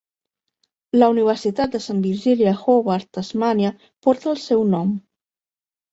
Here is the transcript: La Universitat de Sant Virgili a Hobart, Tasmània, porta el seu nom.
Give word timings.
La 1.01 1.09
Universitat 1.13 1.75
de 1.75 1.81
Sant 1.83 2.01
Virgili 2.07 2.49
a 2.53 2.55
Hobart, 2.63 3.11
Tasmània, 3.19 3.75
porta 4.07 4.33
el 4.37 4.41
seu 4.49 4.65
nom. 4.75 4.99